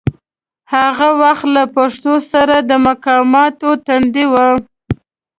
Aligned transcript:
هغه 0.73 1.07
وخت 1.21 1.45
له 1.55 1.63
پښتو 1.75 2.13
سره 2.31 2.55
د 2.69 2.71
مقاماتو 2.87 3.69
تندي 3.85 4.25
و. 4.31 4.33